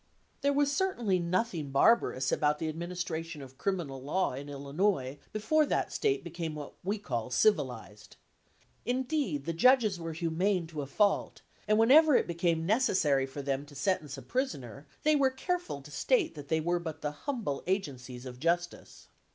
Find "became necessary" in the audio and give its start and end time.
12.25-13.27